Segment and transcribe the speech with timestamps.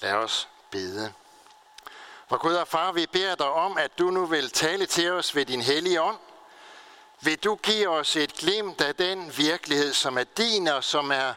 [0.00, 1.12] Lad os bede.
[2.28, 5.34] For Gud og Far, vi beder dig om, at du nu vil tale til os
[5.34, 6.18] ved din hellige ånd.
[7.20, 11.34] Vil du give os et glimt af den virkelighed, som er din og som er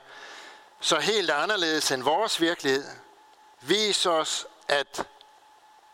[0.79, 2.85] så helt anderledes end vores virkelighed.
[3.61, 5.07] Vis os, at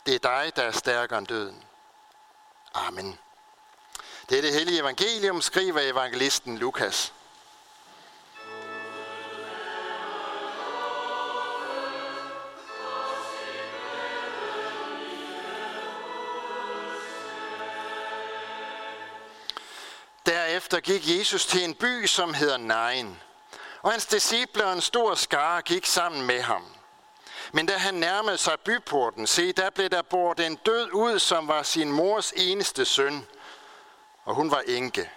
[0.06, 1.64] det er dig, der er stærkere end døden.
[2.74, 3.18] Amen.
[4.28, 7.12] Det er det hellige evangelium, skriver evangelisten Lukas.
[20.70, 23.20] Derefter gik Jesus til en by, som hedder Nain.
[23.82, 26.64] Og hans disciple og en stor skare gik sammen med ham.
[27.52, 31.48] Men da han nærmede sig byporten, se, der blev der bort en død ud, som
[31.48, 33.26] var sin mors eneste søn.
[34.24, 35.10] Og hun var enke.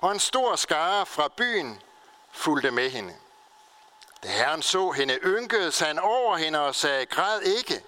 [0.00, 1.82] Og en stor skare fra byen
[2.32, 3.14] fulgte med hende.
[4.22, 7.84] Da herren så hende, ynkede han over hende og sagde, græd ikke.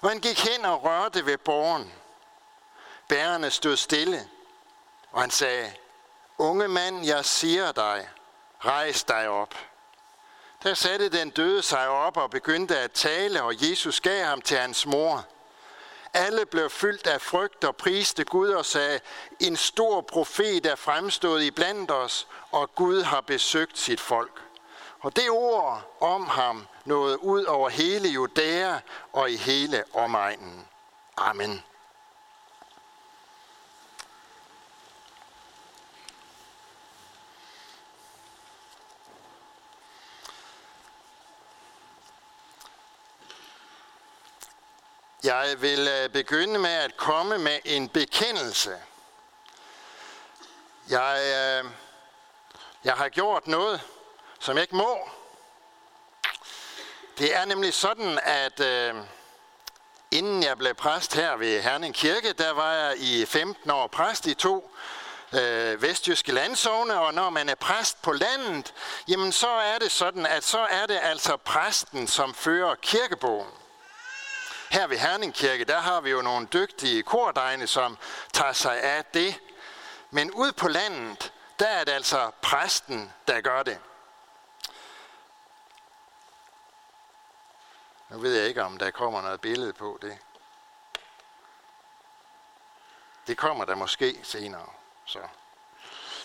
[0.00, 1.92] Og han gik hen og rørte ved borgen.
[3.08, 4.28] Bærerne stod stille,
[5.10, 5.72] og han sagde,
[6.40, 8.08] unge mand, jeg siger dig,
[8.64, 9.54] rejs dig op.
[10.62, 14.58] Der satte den døde sig op og begyndte at tale, og Jesus gav ham til
[14.58, 15.26] hans mor.
[16.14, 19.00] Alle blev fyldt af frygt og priste Gud og sagde,
[19.40, 24.42] en stor profet er fremstået i blandt os, og Gud har besøgt sit folk.
[25.00, 28.78] Og det ord om ham nåede ud over hele Judæa
[29.12, 30.68] og i hele omegnen.
[31.16, 31.62] Amen.
[45.30, 48.76] Jeg vil øh, begynde med at komme med en bekendelse.
[50.88, 51.70] Jeg, øh,
[52.84, 53.80] jeg har gjort noget,
[54.40, 54.98] som jeg ikke må.
[57.18, 58.94] Det er nemlig sådan, at øh,
[60.10, 64.26] inden jeg blev præst her ved Herning Kirke, der var jeg i 15 år præst
[64.26, 64.70] i to
[65.32, 68.74] øh, vestjyske landsovne, og når man er præst på landet,
[69.08, 73.59] jamen så er det sådan, at så er det altså præsten, som fører kirkebogen.
[74.70, 77.98] Her ved Herning Kirke, der har vi jo nogle dygtige kordegne, som
[78.32, 79.40] tager sig af det.
[80.10, 83.78] Men ud på landet, der er det altså præsten, der gør det.
[88.10, 90.18] Nu ved jeg ikke, om der kommer noget billede på det.
[93.26, 94.66] Det kommer der måske senere.
[95.04, 95.20] Så.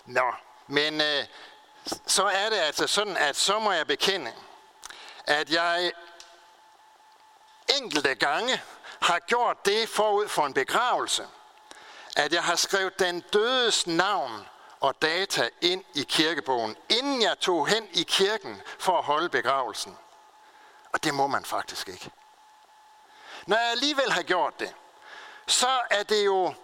[0.04, 0.32] Nå,
[0.66, 1.24] men øh,
[2.06, 4.32] så er det altså sådan, at så må jeg bekende,
[5.24, 5.92] at jeg
[7.76, 8.62] enkelte gange
[9.00, 11.26] har gjort det forud for en begravelse,
[12.16, 14.46] at jeg har skrevet den dødes navn
[14.80, 19.96] og data ind i kirkebogen, inden jeg tog hen i kirken for at holde begravelsen.
[20.92, 22.10] Og det må man faktisk ikke.
[23.46, 24.74] Når jeg alligevel har gjort det,
[25.46, 26.54] så er det jo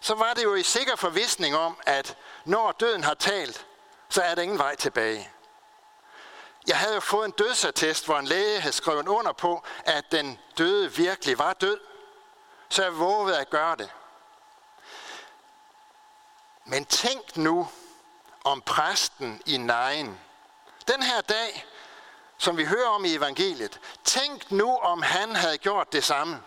[0.00, 3.66] så var det jo i sikker forvisning om, at når døden har talt,
[4.08, 5.30] så er der ingen vej tilbage.
[6.66, 10.38] Jeg havde jo fået en dødsattest, hvor en læge havde skrevet under på, at den
[10.58, 11.80] døde virkelig var død.
[12.68, 13.90] Så jeg vågede at gøre det.
[16.64, 17.68] Men tænk nu
[18.44, 20.20] om præsten i nejen.
[20.88, 21.66] Den her dag,
[22.38, 26.42] som vi hører om i evangeliet, tænk nu om han havde gjort det samme.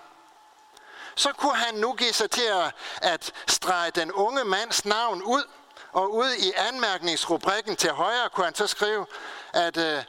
[1.15, 5.43] Så kunne han nu give sig til at, at strege den unge mands navn ud,
[5.93, 9.05] og ud i anmærkningsrubrikken til højre kunne han så skrive,
[9.53, 10.03] at øh,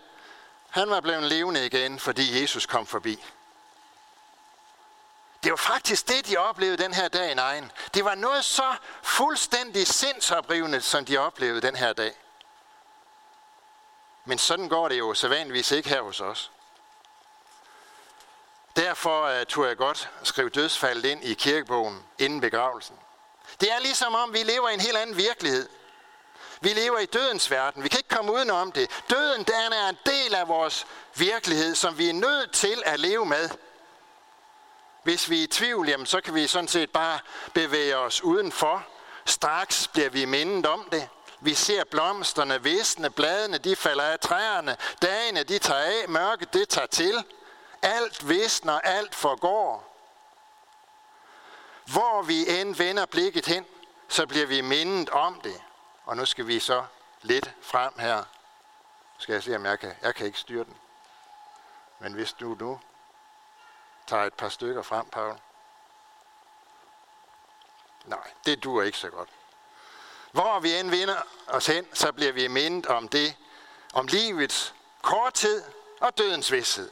[0.71, 3.25] han var blevet levende igen, fordi Jesus kom forbi.
[5.43, 7.73] Det var faktisk det, de oplevede den her dag i egen.
[7.95, 12.13] Det var noget så fuldstændig sindsoprivende, som de oplevede den her dag.
[14.25, 16.51] Men sådan går det jo sædvanligvis ikke her hos os.
[18.77, 22.97] Derfor øh, uh, tog jeg godt skrive dødsfaldet ind i kirkebogen inden begravelsen.
[23.61, 25.69] Det er ligesom om, vi lever i en helt anden virkelighed.
[26.61, 27.83] Vi lever i dødens verden.
[27.83, 28.91] Vi kan ikke komme udenom det.
[29.11, 33.27] Døden den er en del af vores virkelighed, som vi er nødt til at leve
[33.27, 33.51] med.
[35.03, 37.19] Hvis vi er i tvivl, jamen, så kan vi sådan set bare
[37.55, 38.87] bevæge os udenfor.
[39.27, 41.09] Straks bliver vi mindet om det.
[41.41, 46.69] Vi ser blomsterne visne, bladene de falder af træerne, dagene de tager af, mørket det
[46.69, 47.25] tager til.
[47.83, 49.92] Alt visner, alt forgår.
[51.87, 53.67] Hvor vi end vender blikket hen,
[54.09, 55.63] så bliver vi mindet om det.
[56.05, 56.85] Og nu skal vi så
[57.23, 58.25] lidt frem her.
[59.19, 59.95] Skal jeg se, om jeg kan.
[60.03, 60.77] Jeg kan ikke styre den.
[61.99, 62.81] Men hvis du nu
[64.07, 65.39] tager et par stykker frem, Paul.
[68.05, 69.29] Nej, det duer ikke så godt.
[70.33, 73.37] Hvor vi end vinder os hen, så bliver vi mindet om det,
[73.93, 75.65] om livets korthed
[76.01, 76.91] og dødens vidshed.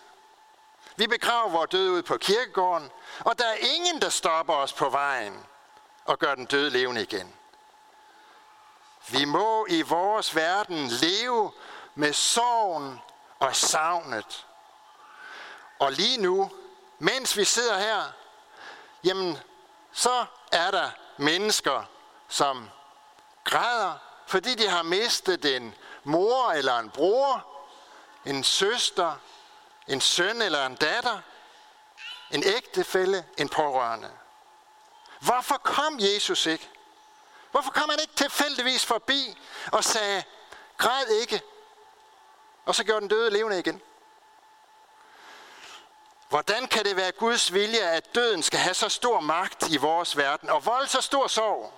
[1.00, 4.88] Vi begraver vores døde ud på kirkegården, og der er ingen, der stopper os på
[4.88, 5.46] vejen
[6.04, 7.34] og gør den døde levende igen.
[9.08, 11.52] Vi må i vores verden leve
[11.94, 13.00] med sorgen
[13.38, 14.46] og savnet.
[15.78, 16.50] Og lige nu,
[16.98, 18.02] mens vi sidder her,
[19.04, 19.38] jamen,
[19.92, 21.84] så er der mennesker,
[22.28, 22.70] som
[23.44, 23.94] græder,
[24.26, 25.74] fordi de har mistet en
[26.04, 27.46] mor eller en bror,
[28.24, 29.16] en søster,
[29.90, 31.20] en søn eller en datter,
[32.30, 34.10] en ægtefælle, en pårørende.
[35.20, 36.70] Hvorfor kom Jesus ikke?
[37.50, 39.38] Hvorfor kom han ikke tilfældigvis forbi
[39.72, 40.24] og sagde,
[40.76, 41.42] græd ikke,
[42.64, 43.82] og så gjorde den døde levende igen?
[46.28, 50.16] Hvordan kan det være Guds vilje, at døden skal have så stor magt i vores
[50.16, 51.72] verden og vold så stor sorg?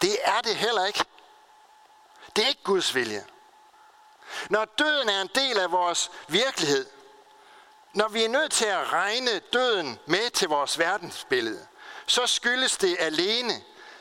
[0.00, 1.04] Det er det heller ikke.
[2.36, 3.26] Det er ikke Guds vilje.
[4.50, 6.86] Når døden er en del af vores virkelighed,
[7.94, 11.66] når vi er nødt til at regne døden med til vores verdensbillede,
[12.06, 13.52] så skyldes det alene,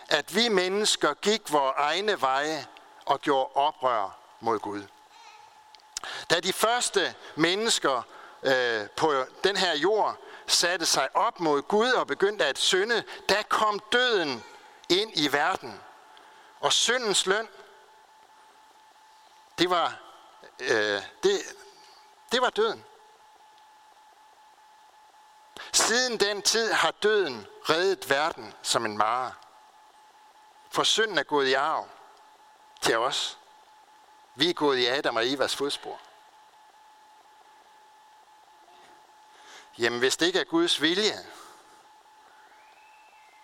[0.09, 2.65] at vi mennesker gik vores egne veje
[3.05, 4.83] og gjorde oprør mod Gud.
[6.29, 8.01] Da de første mennesker
[8.43, 10.17] øh, på den her jord
[10.47, 14.43] satte sig op mod Gud og begyndte at synde, der kom døden
[14.89, 15.81] ind i verden.
[16.59, 17.47] Og syndens løn,
[19.57, 20.04] det var,
[20.59, 21.41] øh, det,
[22.31, 22.85] det var døden.
[25.71, 29.33] Siden den tid har døden reddet verden som en mare.
[30.69, 31.89] For synden er gået i arv
[32.81, 33.39] til os.
[34.35, 35.99] Vi er gået i Adam og Evas fodspor.
[39.77, 41.25] Jamen, hvis det ikke er Guds vilje,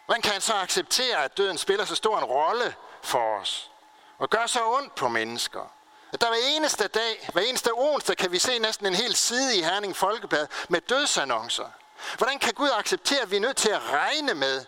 [0.05, 3.71] hvordan kan han så acceptere, at døden spiller så stor en rolle for os?
[4.17, 5.80] Og gør så ondt på mennesker?
[6.13, 9.57] At der hver eneste dag, hver eneste onsdag, kan vi se næsten en hel side
[9.57, 11.69] i Herning Folkeblad med dødsannoncer.
[12.17, 14.65] Hvordan kan Gud acceptere, at vi er nødt til at regne med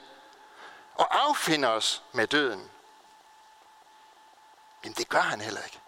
[0.95, 2.71] og affinde os med døden?
[4.83, 5.79] Jamen det gør han heller ikke.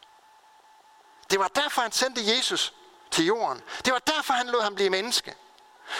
[1.29, 2.73] Det var derfor, han sendte Jesus
[3.11, 3.63] til jorden.
[3.85, 5.35] Det var derfor, han lod ham blive menneske.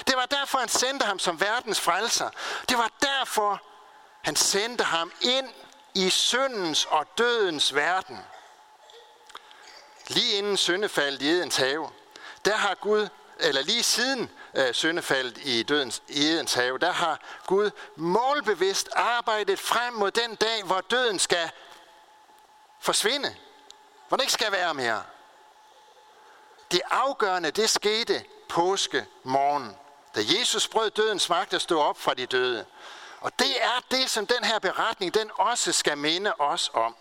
[0.08, 2.30] Det var derfor, han sendte ham som verdens frelser.
[2.70, 3.62] Det var derfor,
[4.24, 5.50] han sendte ham ind
[5.94, 8.20] i syndens og dødens verden.
[10.08, 11.90] Lige inden syndefaldet i Edens have,
[12.46, 13.08] der har Gud,
[13.40, 19.60] eller lige siden øh, syndefaldet i, dødens, i Edens have, der har Gud målbevidst arbejdet
[19.60, 21.52] frem mod den dag, hvor døden skal
[22.80, 23.36] forsvinde.
[24.08, 25.04] Hvor det ikke skal være mere.
[26.72, 29.78] Det afgørende, det skete påske morgen,
[30.16, 32.66] da Jesus brød dødens magt og stod op fra de døde.
[33.20, 36.96] Og det er det, som den her beretning, den også skal minde os om.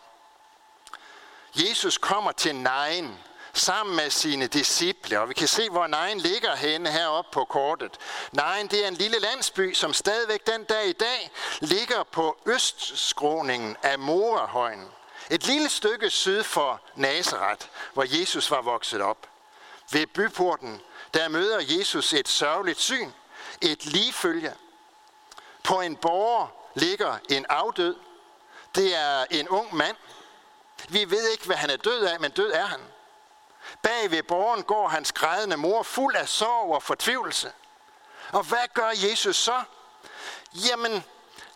[1.55, 3.19] Jesus kommer til Nain
[3.53, 7.99] sammen med sine disciple, og vi kan se, hvor Nain ligger henne heroppe på kortet.
[8.33, 11.31] Nain, det er en lille landsby, som stadigvæk den dag i dag
[11.61, 14.89] ligger på østskråningen af Morahøjen.
[15.31, 19.29] Et lille stykke syd for Nazareth, hvor Jesus var vokset op.
[19.93, 20.81] Ved byporten,
[21.15, 23.11] der møder Jesus et sørgeligt syn,
[23.61, 24.55] et ligefølge.
[25.63, 27.97] På en borger ligger en afdød.
[28.75, 29.97] Det er en ung mand.
[30.89, 32.81] Vi ved ikke, hvad han er død af, men død er han.
[33.83, 37.53] Bag ved borgen går hans grædende mor fuld af sorg og fortvivlelse.
[38.33, 39.63] Og hvad gør Jesus så?
[40.55, 41.05] Jamen,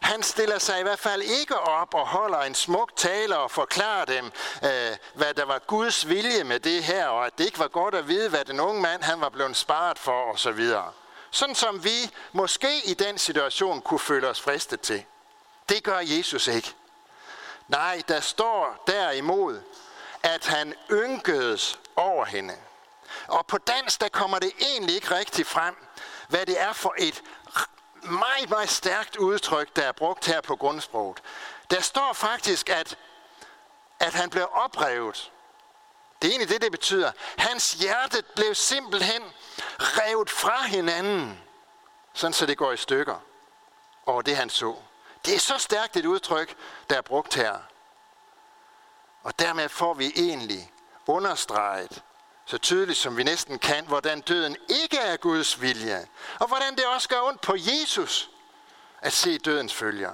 [0.00, 4.05] han stiller sig i hvert fald ikke op og holder en smuk tale og forklarer
[4.05, 4.25] dem,
[4.64, 7.95] øh, hvad der var Guds vilje med det her, og at det ikke var godt
[7.95, 10.71] at vide, hvad den unge mand han var blevet sparet for osv.
[11.31, 15.05] Sådan som vi måske i den situation kunne føle os fristet til.
[15.69, 16.75] Det gør Jesus ikke.
[17.69, 19.61] Nej, der står derimod,
[20.23, 22.55] at han ynkedes over hende.
[23.27, 25.77] Og på dansk, der kommer det egentlig ikke rigtig frem,
[26.29, 27.23] hvad det er for et
[28.03, 31.23] meget, meget stærkt udtryk, der er brugt her på grundsproget.
[31.71, 32.99] Der står faktisk, at,
[33.99, 35.33] at han blev oprevet.
[36.23, 37.13] Det er egentlig det, det betyder.
[37.39, 39.23] Hans hjerte blev simpelthen
[39.79, 41.41] revet fra hinanden,
[42.13, 43.17] sådan så det går i stykker
[44.07, 44.77] over det, han så.
[45.25, 46.57] Det er så stærkt et udtryk,
[46.91, 47.59] der er brugt her.
[49.23, 50.73] Og dermed får vi egentlig
[51.07, 52.03] understreget,
[52.45, 56.09] så tydeligt som vi næsten kan, hvordan døden ikke er Guds vilje.
[56.41, 58.31] Og hvordan det også gør ondt på Jesus
[59.01, 60.13] at se dødens følger.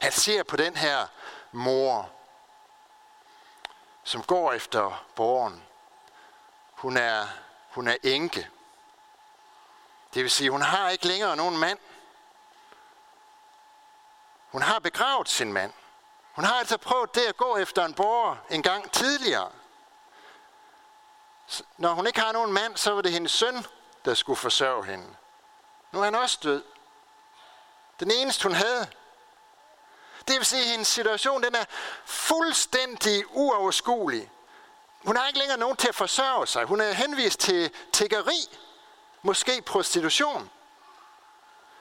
[0.00, 1.06] Han ser på den her
[1.52, 2.10] mor,
[4.04, 5.62] som går efter borgen.
[6.72, 7.26] Hun er,
[7.70, 8.48] hun er enke.
[10.14, 11.78] Det vil sige, hun har ikke længere nogen mand.
[14.50, 15.72] Hun har begravet sin mand.
[16.32, 19.50] Hun har altså prøvet det at gå efter en borger en gang tidligere.
[21.76, 23.66] Når hun ikke har nogen mand, så var det hendes søn,
[24.04, 25.16] der skulle forsørge hende.
[25.92, 26.64] Nu er han også død.
[28.00, 28.86] Den eneste, hun havde.
[30.28, 31.64] Det vil sige, at hendes situation den er
[32.04, 34.30] fuldstændig uoverskuelig.
[35.04, 36.64] Hun har ikke længere nogen til at forsørge sig.
[36.64, 38.58] Hun er henvist til tiggeri,
[39.22, 40.50] måske prostitution.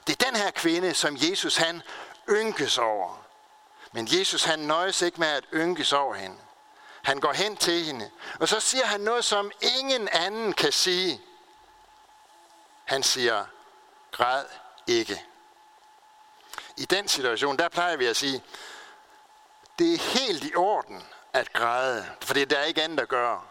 [0.08, 1.82] Det er den her kvinde, som Jesus han
[2.30, 3.24] ynkes over.
[3.92, 6.38] Men Jesus han nøjes ikke med at ynkes over hende.
[7.04, 11.22] Han går hen til hende, og så siger han noget, som ingen anden kan sige.
[12.86, 13.46] Han siger,
[14.12, 14.46] græd
[14.88, 15.24] ikke.
[16.78, 18.44] I den situation, der plejer vi at sige,
[19.80, 21.04] det er helt i orden
[21.34, 23.42] at græde, for det er der ikke andet at gøre.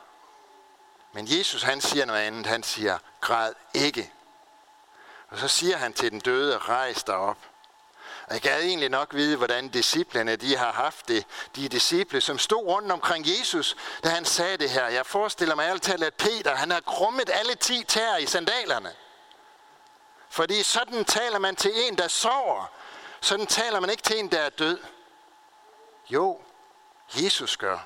[1.13, 2.47] Men Jesus han siger noget andet.
[2.47, 4.13] Han siger, græd ikke.
[5.29, 7.39] Og så siger han til den døde, rejs dig op.
[8.27, 11.27] Og jeg gad egentlig nok vide, hvordan disciplene de har haft det.
[11.57, 14.87] De disciple, som stod rundt omkring Jesus, da han sagde det her.
[14.87, 18.93] Jeg forestiller mig altid, at Peter han har krummet alle ti tæer i sandalerne.
[20.29, 22.71] Fordi sådan taler man til en, der sover.
[23.21, 24.79] Sådan taler man ikke til en, der er død.
[26.11, 26.41] Jo,
[27.15, 27.79] Jesus gør.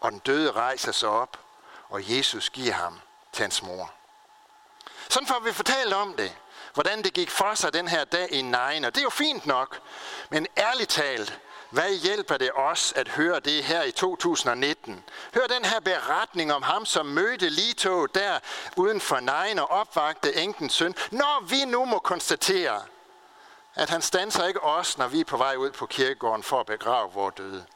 [0.00, 1.38] Og den døde rejser sig op,
[1.88, 3.00] og Jesus giver ham
[3.32, 3.92] til hans mor.
[5.08, 6.36] Sådan får vi fortalt om det,
[6.76, 9.46] hvordan det gik for sig den her dag i Nein, og det er jo fint
[9.46, 9.78] nok.
[10.30, 11.40] Men ærligt talt,
[11.70, 15.04] hvad hjælper det os at høre det her i 2019?
[15.34, 18.38] Hør den her beretning om ham, som mødte Lito der
[18.76, 20.94] uden for Nein og opvagte enkens søn.
[21.10, 22.82] Når vi nu må konstatere,
[23.74, 26.66] at han standser ikke os, når vi er på vej ud på kirkegården for at
[26.66, 27.66] begrave vores døde.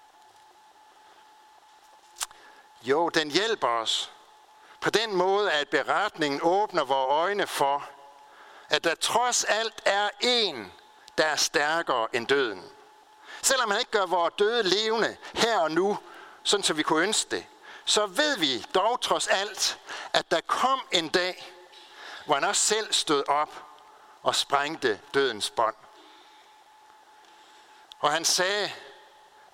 [2.83, 4.13] Jo, den hjælper os
[4.81, 7.89] på den måde, at beretningen åbner vores øjne for,
[8.71, 10.73] at der trods alt er en,
[11.19, 12.65] der er stærkere end døden.
[13.43, 15.99] Selvom han ikke gør vores døde levende her og nu,
[16.43, 17.47] sådan som vi kunne ønske det,
[17.85, 19.79] så ved vi dog trods alt,
[20.13, 21.55] at der kom en dag,
[22.27, 23.65] hvor han også selv stod op
[24.23, 25.75] og sprængte dødens bånd.
[27.99, 28.73] Og han sagde,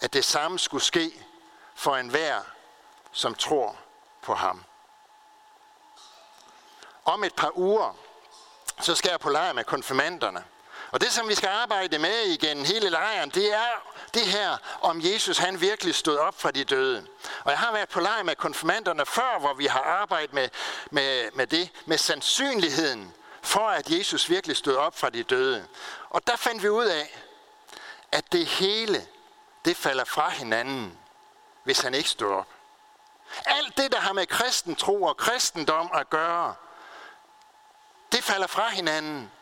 [0.00, 1.26] at det samme skulle ske
[1.75, 2.42] for enhver,
[3.12, 3.78] som tror
[4.23, 4.64] på ham.
[7.04, 7.94] Om et par uger,
[8.80, 10.45] så skal jeg på lejr med konfirmanderne.
[10.90, 13.83] Og det, som vi skal arbejde med igen hele lejren, det er
[14.14, 17.06] det her, om Jesus han virkelig stod op fra de døde.
[17.45, 20.49] Og jeg har været på lejr med konfirmanderne før, hvor vi har arbejdet med,
[20.90, 25.66] med, med det, med sandsynligheden for, at Jesus virkelig stod op fra de døde.
[26.11, 27.23] Og der fandt vi ud af,
[28.12, 29.06] at det hele,
[29.64, 30.99] det falder fra hinanden,
[31.64, 32.49] hvis han ikke stod op.
[33.45, 36.54] Alt det, der har med kristen tro og kristendom at gøre,
[38.26, 39.33] falder fra hinanden.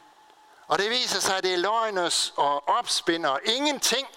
[0.67, 4.09] Og det viser sig, at det er løgnes og opspind og ingenting,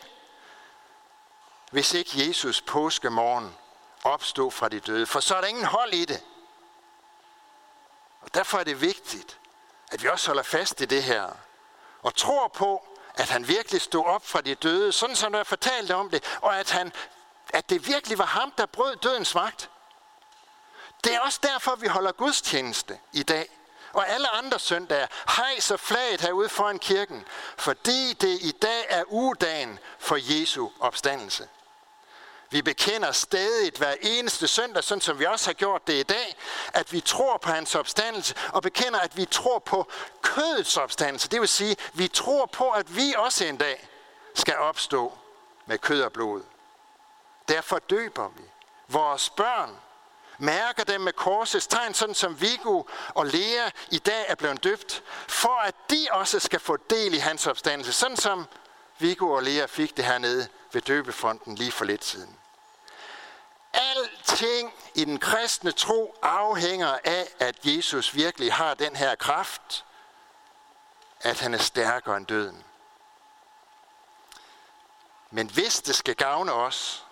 [1.72, 3.56] hvis ikke Jesus påskemorgen
[4.04, 5.06] opstod fra de døde.
[5.06, 6.24] For så er der ingen hold i det.
[8.22, 9.40] Og derfor er det vigtigt,
[9.92, 11.32] at vi også holder fast i det her.
[12.02, 15.78] Og tror på, at han virkelig stod op fra de døde, sådan som der fortalte
[15.78, 16.38] fortalt om det.
[16.42, 16.94] Og at, han,
[17.50, 19.70] at det virkelig var ham, der brød dødens magt.
[21.04, 23.57] Det er også derfor, vi holder gudstjeneste i dag
[23.98, 27.26] og alle andre søndage hejser flaget herude foran kirken,
[27.58, 31.48] fordi det i dag er ugedagen for Jesu opstandelse.
[32.50, 36.36] Vi bekender stadig hver eneste søndag, sådan som vi også har gjort det i dag,
[36.74, 41.30] at vi tror på hans opstandelse, og bekender, at vi tror på kødets opstandelse.
[41.30, 43.90] Det vil sige, at vi tror på, at vi også en dag
[44.34, 45.18] skal opstå
[45.66, 46.44] med kød og blod.
[47.48, 48.44] Derfor døber vi
[48.88, 49.78] vores børn
[50.38, 55.04] mærker dem med korsets tegn, sådan som Vigo og Lea i dag er blevet døbt,
[55.28, 58.46] for at de også skal få del i hans opstandelse, sådan som
[59.00, 62.38] Vigo og Lea fik det hernede ved døbefonden lige for lidt siden.
[63.74, 69.86] Alting i den kristne tro afhænger af, at Jesus virkelig har den her kraft,
[71.22, 72.64] at han er stærkere end døden.
[75.32, 77.06] Men hvis det skal gavne os,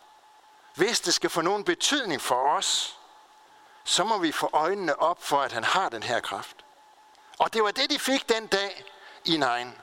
[0.75, 2.99] hvis det skal få nogen betydning for os,
[3.85, 6.65] så må vi få øjnene op for, at han har den her kraft.
[7.37, 8.85] Og det var det, de fik den dag
[9.25, 9.75] i Nain.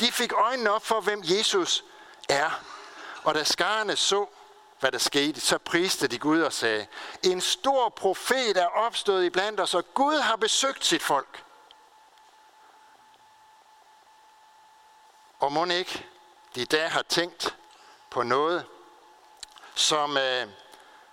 [0.00, 1.84] De fik øjnene op for, hvem Jesus
[2.28, 2.50] er.
[3.22, 4.26] Og da skarne så,
[4.80, 6.86] hvad der skete, så priste de Gud og sagde,
[7.22, 11.44] en stor profet er opstået i blandt os, og Gud har besøgt sit folk.
[15.38, 16.06] Og må ikke
[16.54, 17.56] de der har tænkt
[18.10, 18.66] på noget,
[19.74, 20.48] som øh,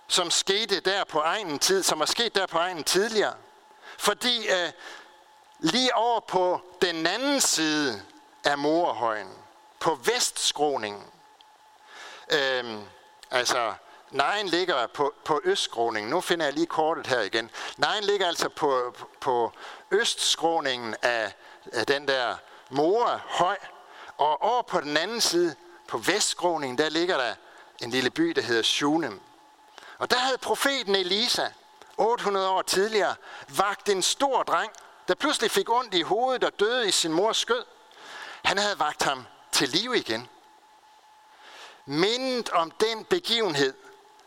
[0.08, 3.34] som skete der på egen tid, som er sket der på egen tidligere.
[3.98, 4.72] Fordi øh,
[5.58, 8.02] lige over på den anden side
[8.44, 9.28] af Morehøjen,
[9.80, 11.02] på vestskroningen,
[12.32, 12.78] øh,
[13.30, 13.74] altså
[14.14, 16.10] Nejen ligger på, på østskråningen.
[16.10, 17.50] Nu finder jeg lige kortet her igen.
[17.76, 19.52] Nejen ligger altså på, på
[19.90, 21.32] østskråningen af,
[21.72, 22.36] af den der
[22.70, 23.56] Morehøj.
[24.16, 25.54] Og over på den anden side,
[25.88, 27.34] på vestskråningen, der ligger der
[27.82, 29.20] en lille by, der hedder Shunem.
[29.98, 31.48] Og der havde profeten Elisa,
[31.96, 33.14] 800 år tidligere,
[33.48, 34.72] vagt en stor dreng,
[35.08, 37.64] der pludselig fik ondt i hovedet og døde i sin mors skød.
[38.44, 40.28] Han havde vagt ham til liv igen.
[41.86, 43.74] Mindet om den begivenhed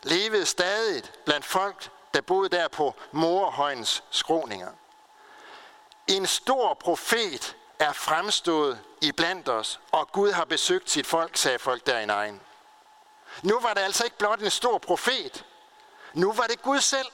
[0.04, 4.72] levede stadig blandt folk, der boede der på Morhøjens skråninger.
[6.08, 11.60] En stor profet er fremstået i blandt os, og Gud har besøgt sit folk, sagde
[11.60, 12.42] folk der i egen.
[13.42, 15.46] Nu var det altså ikke blot en stor profet.
[16.18, 17.12] Nu var det Gud selv.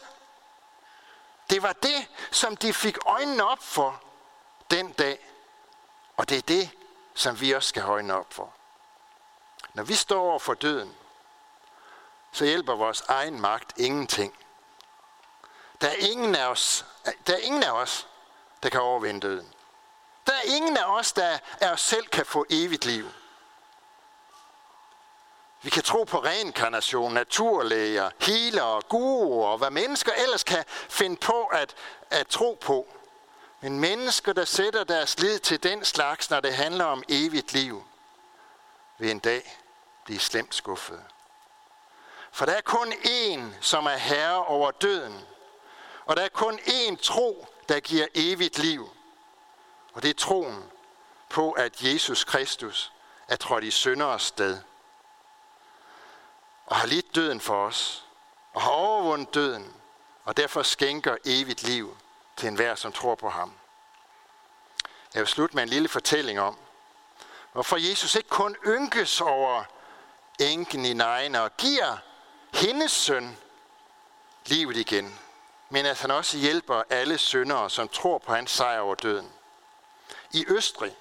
[1.49, 4.03] Det var det, som de fik øjnene op for
[4.71, 5.29] den dag.
[6.17, 6.69] Og det er det,
[7.13, 8.53] som vi også skal højne øjnene op for.
[9.73, 10.95] Når vi står over for døden,
[12.31, 14.37] så hjælper vores egen magt ingenting.
[15.81, 16.85] Der er ingen af os,
[17.27, 18.07] der, er ingen af os,
[18.63, 19.53] der kan overvinde døden.
[20.27, 23.11] Der er ingen af os, der af os selv kan få evigt liv.
[25.63, 31.45] Vi kan tro på reinkarnation, naturlæger, healer, guruer og hvad mennesker ellers kan finde på
[31.45, 31.75] at,
[32.09, 32.87] at tro på.
[33.61, 37.83] Men mennesker, der sætter deres lid til den slags, når det handler om evigt liv,
[38.97, 39.57] vil en dag
[40.05, 41.01] blive slemt skuffet.
[42.31, 45.25] For der er kun én, som er herre over døden.
[46.05, 48.89] Og der er kun én tro, der giver evigt liv.
[49.93, 50.63] Og det er troen
[51.29, 52.91] på, at Jesus Kristus
[53.27, 54.57] er trådt i synderes sted.
[56.65, 58.05] Og har lidt døden for os.
[58.53, 59.73] Og har overvundet døden.
[60.23, 61.97] Og derfor skænker evigt liv
[62.37, 63.53] til enhver, som tror på ham.
[65.13, 66.57] Jeg vil slutte med en lille fortælling om,
[67.51, 69.63] hvorfor Jesus ikke kun ynkes over
[70.39, 71.97] enken i Nain og giver
[72.53, 73.37] hendes søn
[74.45, 75.19] livet igen,
[75.69, 79.31] men at han også hjælper alle syndere, som tror på hans sejr over døden.
[80.31, 80.95] I Østrig,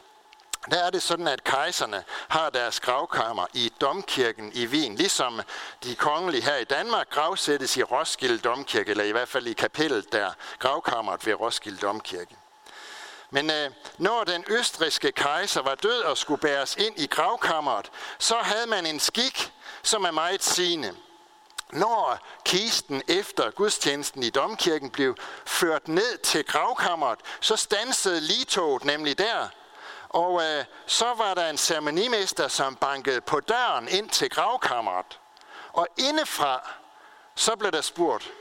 [0.71, 5.41] der er det sådan, at kejserne har deres gravkammer i domkirken i Wien, ligesom
[5.85, 10.13] de kongelige her i Danmark gravsættes i Roskilde Domkirke, eller i hvert fald i kapellet
[10.13, 12.37] der, gravkammeret ved Roskilde Domkirke.
[13.31, 18.37] Men øh, når den østriske kejser var død og skulle bæres ind i gravkammeret, så
[18.37, 20.95] havde man en skik, som er meget sigende.
[21.73, 29.19] Når kisten efter gudstjenesten i domkirken blev ført ned til gravkammeret, så stansede litoget nemlig
[29.19, 29.49] der.
[30.13, 35.21] Og øh, så var der en ceremonimester, som bankede på døren ind til gravkammeret.
[35.73, 36.71] Og indefra,
[37.35, 38.33] så blev der spurgt,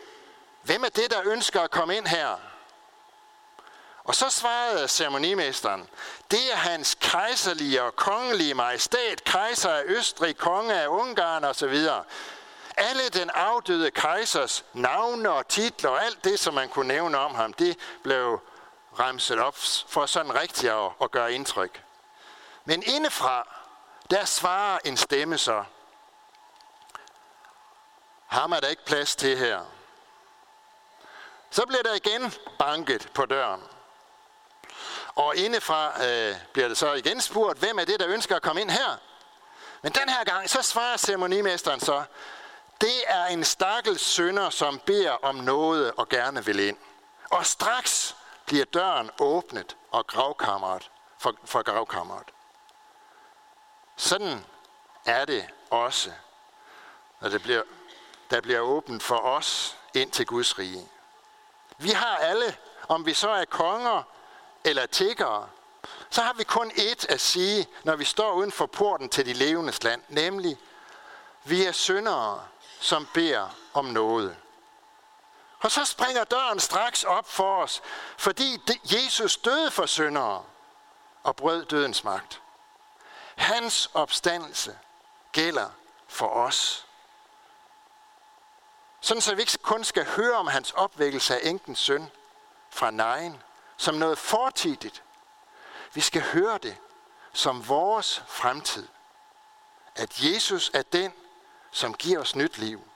[0.61, 2.37] hvem er det, der ønsker at komme ind her?
[4.03, 5.89] Og så svarede ceremonimesteren,
[6.31, 11.75] det er hans kejserlige og kongelige majestæt, kejser af Østrig, konge af Ungarn osv.
[12.77, 17.35] Alle den afdøde kejsers navne og titler og alt det, som man kunne nævne om
[17.35, 18.39] ham, det blev
[18.99, 19.55] remset op
[19.87, 21.83] for sådan rigtigt at, at gøre indtryk.
[22.65, 23.47] Men indefra,
[24.09, 25.63] der svarer en stemme så,
[28.27, 29.65] ham er der ikke plads til her.
[31.49, 33.63] Så bliver der igen banket på døren.
[35.15, 38.61] Og indefra øh, bliver det så igen spurgt, hvem er det, der ønsker at komme
[38.61, 38.97] ind her?
[39.81, 42.03] Men den her gang, så svarer ceremonimesteren så,
[42.81, 46.77] det er en stakkels sønder, som beder om noget og gerne vil ind.
[47.31, 48.15] Og straks
[48.51, 52.31] bliver døren åbnet og gravkammeret for, for gravkammeret.
[53.95, 54.45] Sådan
[55.05, 56.11] er det også,
[57.21, 57.63] når det bliver,
[58.31, 60.87] der bliver åbent for os ind til Guds rige.
[61.77, 64.03] Vi har alle, om vi så er konger
[64.63, 65.49] eller tiggere,
[66.09, 69.33] så har vi kun ét at sige, når vi står uden for porten til de
[69.33, 70.57] levendes land, nemlig,
[71.43, 72.47] vi er syndere,
[72.79, 74.37] som beder om noget.
[75.61, 77.81] Og så springer døren straks op for os,
[78.17, 80.43] fordi Jesus døde for syndere
[81.23, 82.41] og brød dødens magt.
[83.35, 84.79] Hans opstandelse
[85.31, 85.69] gælder
[86.07, 86.87] for os.
[89.01, 92.11] Sådan så vi ikke kun skal høre om hans opvækkelse af enkens søn
[92.69, 93.43] fra nejen,
[93.77, 95.03] som noget fortidigt.
[95.93, 96.77] Vi skal høre det
[97.33, 98.87] som vores fremtid.
[99.95, 101.13] At Jesus er den,
[101.71, 102.87] som giver os nyt liv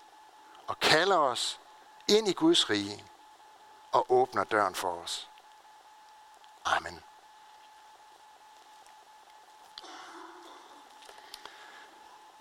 [0.68, 1.60] og kalder os
[2.08, 3.04] ind i Guds rige
[3.92, 5.30] og åbner døren for os.
[6.66, 7.04] Amen.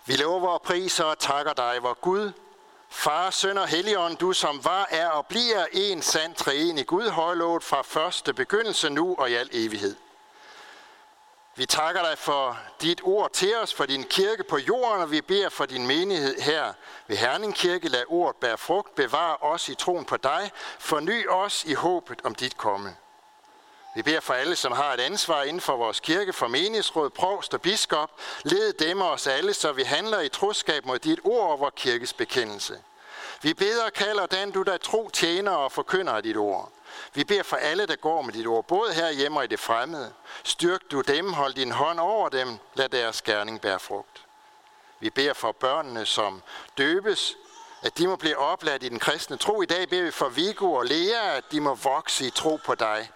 [0.07, 2.33] Vi lover og priser og takker dig, hvor Gud,
[2.89, 6.49] Far, Søn og Helligånd, du som var, er og bliver en sand
[6.79, 9.97] i Gud, højlovet fra første begyndelse nu og i al evighed.
[11.57, 15.21] Vi takker dig for dit ord til os, for din kirke på jorden, og vi
[15.21, 16.73] beder for din menighed her
[17.07, 17.89] ved Herning Kirke.
[17.89, 22.35] Lad ordet bære frugt, bevare os i troen på dig, forny os i håbet om
[22.35, 22.97] dit komme.
[23.95, 27.55] Vi beder for alle, som har et ansvar inden for vores kirke, for menighedsråd, provst
[27.55, 28.11] og biskop.
[28.43, 31.75] Led dem og os alle, så vi handler i troskab mod dit ord og vores
[31.77, 32.79] kirkes bekendelse.
[33.43, 36.74] Vi beder og kalder den, du der tro tjener og forkynder dit ord.
[37.15, 39.61] Vi beder for alle, der går med dit ord, både her hjemme og i det
[39.61, 40.13] fremmede.
[40.45, 44.25] Styrk du dem, hold din hånd over dem, lad deres gerning bære frugt.
[45.01, 46.43] Vi beder for børnene, som
[46.79, 47.37] døbes,
[47.83, 49.63] at de må blive opladt i den kristne tro.
[49.63, 52.75] I dag beder vi for Vigo og Lea, at de må vokse i tro på
[52.75, 53.11] dig.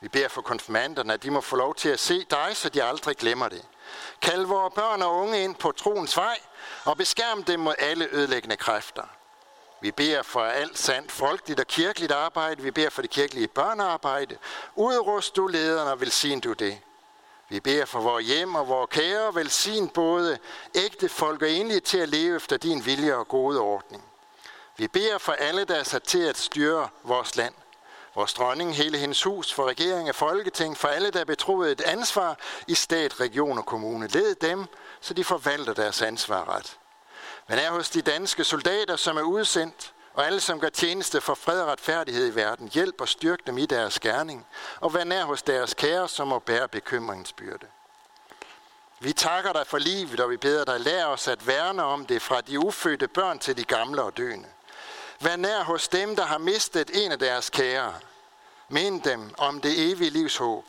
[0.00, 2.82] Vi beder for konfirmanderne, at de må få lov til at se dig, så de
[2.82, 3.64] aldrig glemmer det.
[4.22, 6.38] Kald vores børn og unge ind på troens vej,
[6.84, 9.15] og beskærm dem mod alle ødelæggende kræfter.
[9.80, 12.62] Vi beder for alt sandt folkeligt og kirkeligt arbejde.
[12.62, 14.38] Vi beder for det kirkelige børnearbejde.
[14.74, 16.78] Udrust du lederne og velsign du det.
[17.48, 20.38] Vi beder for vores hjem og vores kære, velsign både
[20.74, 24.04] ægte folk og enlige til at leve efter din vilje og gode ordning.
[24.76, 27.54] Vi beder for alle, der er sat til at styre vores land.
[28.14, 31.80] Vores dronning, hele hendes hus, for regering og folketing, for alle, der er betroet et
[31.80, 34.06] ansvar i stat, region og kommune.
[34.06, 34.66] Led dem,
[35.00, 36.78] så de forvalter deres ansvar ret.
[37.48, 41.34] Men er hos de danske soldater, som er udsendt, og alle, som gør tjeneste for
[41.34, 42.68] fred og retfærdighed i verden.
[42.68, 44.46] Hjælp og styrk dem i deres gerning,
[44.80, 47.66] og vær nær hos deres kære, som må bære bekymringens byrde.
[49.00, 52.22] Vi takker dig for livet, og vi beder dig, lær os at værne om det
[52.22, 54.48] fra de ufødte børn til de gamle og døende.
[55.20, 57.94] Vær nær hos dem, der har mistet en af deres kære.
[58.68, 60.64] Mind dem om det evige livs håb.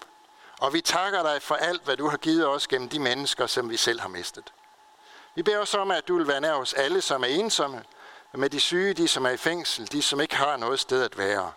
[0.60, 3.70] Og vi takker dig for alt, hvad du har givet os gennem de mennesker, som
[3.70, 4.54] vi selv har mistet.
[5.38, 7.84] Vi beder os om, at du vil være nær hos alle, som er ensomme,
[8.34, 11.18] med de syge, de som er i fængsel, de som ikke har noget sted at
[11.18, 11.52] være.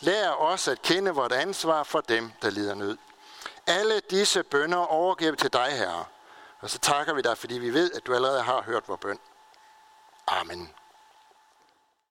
[0.00, 2.98] Lær os at kende vort ansvar for dem, der lider nød.
[3.66, 6.04] Alle disse bønder overgiver til dig, Herre.
[6.60, 9.18] Og så takker vi dig, fordi vi ved, at du allerede har hørt vores bøn.
[10.26, 10.70] Amen.